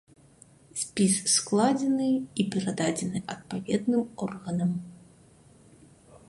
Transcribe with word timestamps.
Спіс 0.83 1.13
складзены 1.33 2.07
і 2.43 2.45
перададзены 2.55 3.19
адпаведным 3.35 4.03
органам. 4.29 4.71